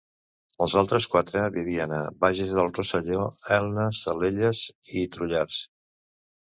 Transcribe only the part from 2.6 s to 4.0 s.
Rosselló, Elna,